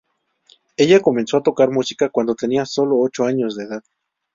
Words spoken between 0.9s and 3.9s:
comenzó a tocar música cuando tenía solo ocho años de edad.